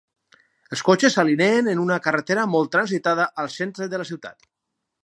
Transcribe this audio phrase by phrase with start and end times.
[0.75, 4.53] Els cotxes s'alineen en una carretera molt transitada al centre de la ciutat.